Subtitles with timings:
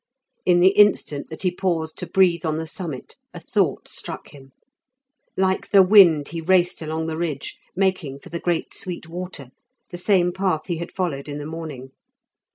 [0.47, 4.51] In the instant that he paused to breathe on the summit a thought struck him.
[5.37, 9.51] Like the wind he raced along the ridge, making for the great Sweet Water,
[9.91, 11.91] the same path he had followed in the morning.